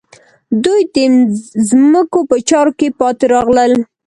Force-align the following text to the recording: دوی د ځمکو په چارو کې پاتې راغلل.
دوی 0.63 0.81
د 0.95 0.97
ځمکو 1.69 2.19
په 2.29 2.35
چارو 2.49 2.71
کې 2.79 2.87
پاتې 2.99 3.25
راغلل. 3.33 3.73